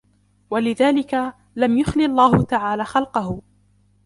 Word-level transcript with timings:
وَلِذَلِكَ 0.49 1.33
لَمْ 1.55 1.77
يُخْلِ 1.77 2.01
اللَّهُ 2.01 2.43
تَعَالَى 2.43 2.85
خَلْقَهُ 2.85 3.41